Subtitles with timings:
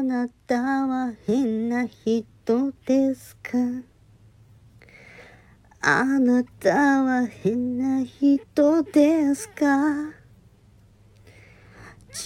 [0.00, 3.58] あなたは変な人ですか？
[5.82, 10.14] あなたは変な人ですか？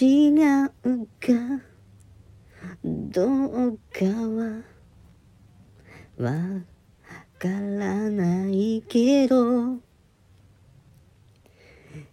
[0.00, 0.30] 違
[0.84, 1.62] うか？
[2.84, 3.26] ど
[3.66, 4.62] うかは？
[6.16, 6.32] わ
[7.40, 9.80] からないけど。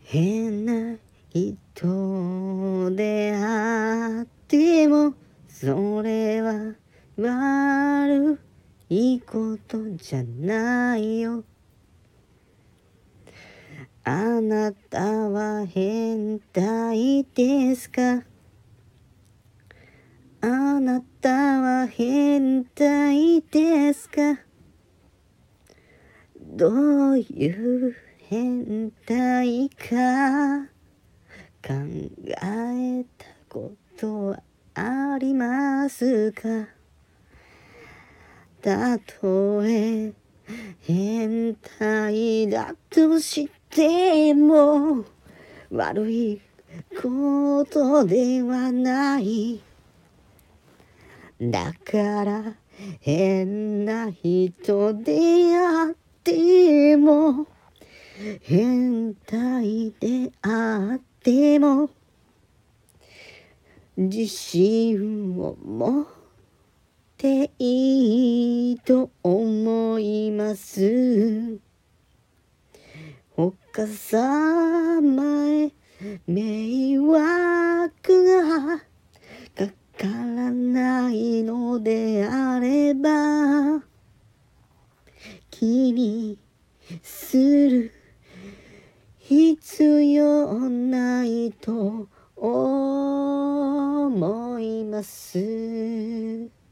[0.00, 0.98] 変な
[1.30, 5.14] 人であっても
[5.58, 6.74] それは
[7.16, 8.38] 悪
[8.90, 11.44] いことじゃないよ。
[14.04, 18.22] あなたは変態ですか？
[20.42, 20.46] あ
[20.78, 24.38] なたは変態ですか？
[26.38, 27.96] どういう
[28.28, 30.66] 変態か
[31.66, 31.72] 考
[32.42, 33.85] えたこと
[35.36, 36.68] ますか？
[38.62, 40.12] たとえ
[40.80, 45.04] 変態だとしても
[45.70, 46.40] 悪い
[47.00, 49.60] ことではない。
[51.40, 52.54] だから
[53.00, 57.46] 変な人であっても
[58.40, 61.90] 変態であっても
[63.96, 66.06] 自信を持っ
[67.16, 71.58] ていいと思います。
[73.34, 75.72] 他様へ
[76.26, 78.78] 迷惑が
[79.54, 79.66] か
[79.96, 83.82] からないのであれば
[85.50, 86.38] 気に
[87.02, 87.92] する
[89.18, 92.08] 必要ないと
[94.96, 96.65] 思います。